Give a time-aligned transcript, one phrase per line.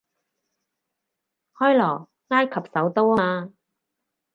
[1.59, 3.53] 開羅，埃及首都吖嘛